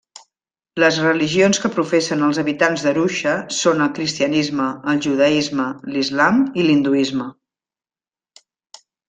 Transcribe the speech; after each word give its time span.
Les 0.83 0.95
religions 1.07 1.59
que 1.65 1.69
professen 1.75 2.23
els 2.27 2.39
habitants 2.43 2.85
d'Arusha 2.85 3.35
són 3.57 3.83
el 3.87 3.91
cristianisme, 3.99 4.67
el 4.95 5.03
judaisme, 5.09 5.67
l'Islam 5.97 6.41
i 6.63 6.67
l'hinduisme. 6.69 7.31